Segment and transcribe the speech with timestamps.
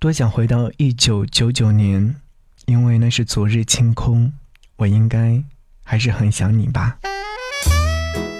[0.00, 2.16] 多想回到一九九九年，
[2.64, 4.32] 因为那是昨日清空。
[4.76, 5.44] 我应该
[5.84, 6.96] 还是很想你吧。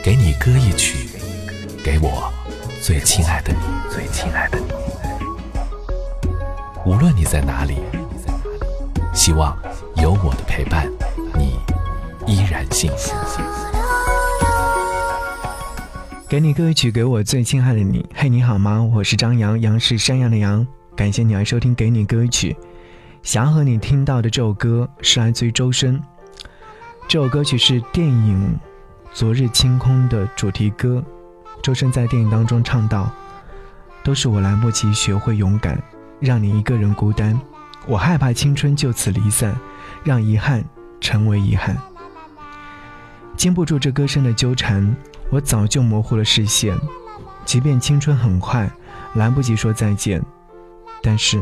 [0.02, 1.06] 给你歌一曲，
[1.84, 2.32] 给我
[2.80, 3.58] 最亲爱的你，
[3.90, 4.72] 最亲爱的你。
[6.86, 7.76] 无论你在哪里，
[9.12, 9.54] 希望
[9.96, 10.90] 有我的陪伴，
[11.36, 11.58] 你
[12.26, 13.14] 依然幸福。
[16.26, 18.08] 给你歌一曲，给我最亲爱的你。
[18.14, 18.82] 嘿，你好吗？
[18.82, 20.66] 我是张扬，杨是山羊的羊。
[21.00, 22.52] 感谢你来收听《给你歌曲》。
[23.22, 25.98] 想要和你听到的这首歌是来自于周深。
[27.08, 28.54] 这首歌曲是电影
[29.10, 31.02] 《昨日清空》的主题歌，
[31.62, 33.10] 周深在电影当中唱道
[34.04, 35.82] ：“都是我来不及学会勇敢，
[36.20, 37.40] 让你一个人孤单。
[37.86, 39.58] 我害怕青春就此离散，
[40.04, 40.62] 让遗憾
[41.00, 41.74] 成为遗憾。
[43.38, 44.94] 经不住这歌声的纠缠，
[45.30, 46.78] 我早就模糊了视线。
[47.46, 48.70] 即便青春很快，
[49.14, 50.22] 来不及说再见，
[51.02, 51.40] 但是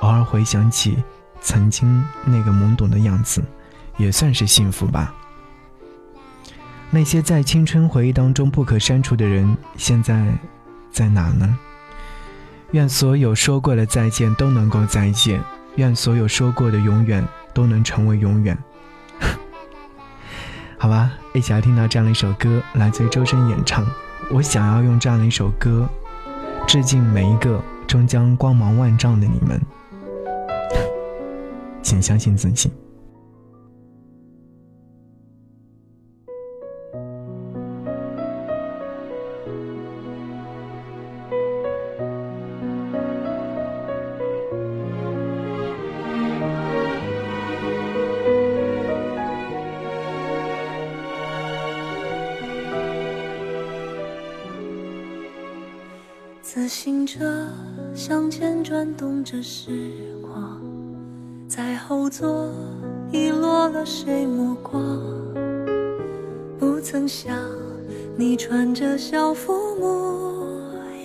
[0.00, 1.02] 偶尔回想起
[1.40, 3.42] 曾经那个懵懂的样子。”
[3.98, 5.12] 也算是幸福吧。
[6.88, 10.38] 那些在青春回忆当中不可删除的人，现在
[10.92, 11.58] 在哪呢？
[12.70, 15.42] 愿所有说过的再见都能够再见，
[15.74, 18.56] 愿所有说过的永远都能成为永远。
[20.78, 23.84] 好吧，一起来听到这样的一首歌，来自于周深演唱。
[24.30, 25.88] 我想要用这样的一首歌，
[26.68, 29.60] 致敬每一个终将光芒万丈的你们。
[31.82, 32.70] 请相信自己。
[56.50, 57.46] 自行车
[57.94, 60.58] 向前转动着时光，
[61.46, 62.50] 在后座
[63.12, 64.98] 遗落了谁目光？
[66.58, 67.36] 不曾想
[68.16, 70.48] 你穿着校服模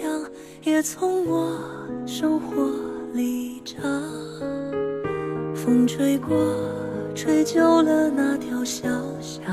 [0.01, 0.22] 样，
[0.63, 1.59] 也从我
[2.06, 2.72] 生活
[3.13, 3.84] 里长。
[5.53, 6.38] 风吹过，
[7.13, 8.88] 吹旧了那条小
[9.19, 9.44] 巷，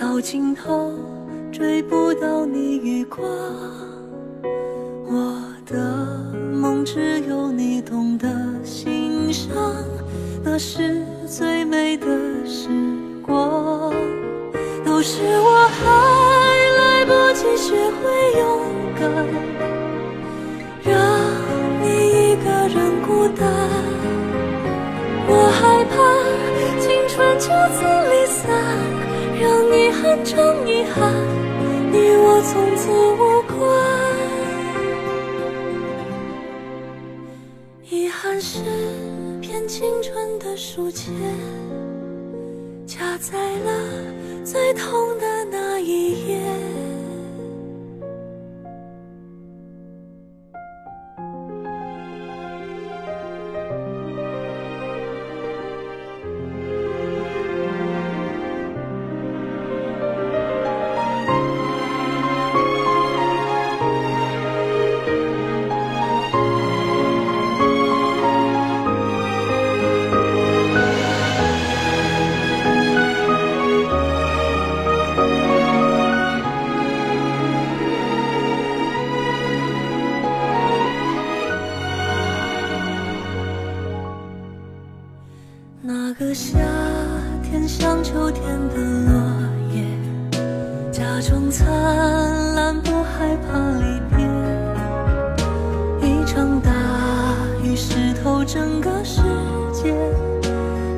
[0.00, 0.94] 到尽头
[1.52, 3.28] 追不到你余光。
[5.72, 5.78] 的
[6.52, 8.28] 梦只有你懂得
[8.62, 9.50] 欣赏，
[10.44, 12.06] 那是最美的
[12.46, 12.68] 时
[13.22, 13.90] 光。
[14.84, 15.80] 都是我还
[16.78, 18.02] 来不及学会
[18.38, 18.60] 勇
[19.00, 19.02] 敢，
[20.84, 20.92] 让
[21.82, 23.48] 你一个人孤单。
[25.26, 25.94] 我害怕
[26.78, 28.40] 青春就此离散，
[29.40, 29.42] 让
[29.74, 31.10] 遗憾成遗憾，
[31.90, 33.91] 你我从此无关。
[38.44, 38.58] 是
[39.40, 41.14] 片青春的书签，
[42.84, 43.70] 夹在了
[44.44, 45.31] 最痛的
[86.22, 86.56] 个夏
[87.42, 89.12] 天像秋天的落
[89.74, 89.84] 叶，
[90.92, 91.66] 假装灿
[92.54, 94.24] 烂，不害怕离别。
[96.08, 96.70] 一场大
[97.64, 99.20] 雨湿透整个世
[99.72, 99.92] 界，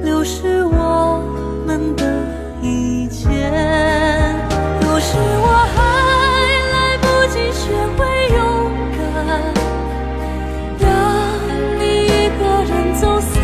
[0.03, 1.25] 流失我
[1.67, 2.05] 们的
[2.61, 3.31] 一切。
[4.81, 5.81] 都是我还
[6.75, 8.05] 来不及学会
[8.37, 8.39] 勇
[8.93, 9.01] 敢，
[10.79, 10.87] 让
[11.81, 13.44] 你一个人走散。